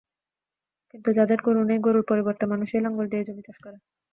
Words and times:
কিন্তু 0.91 1.09
যাদের 1.17 1.39
গরু 1.45 1.61
নেই, 1.63 1.79
গরুর 1.85 2.05
পরিবর্তে 2.09 2.43
মানুষই 2.51 2.83
লাঙল 2.85 3.05
নিয়ে 3.05 3.25
জমি 3.27 3.43
চাষ 3.47 3.57
করে। 3.63 3.77